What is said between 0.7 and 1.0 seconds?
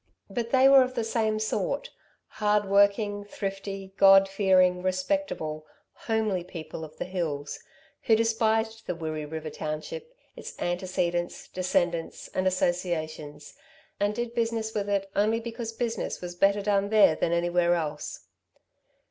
of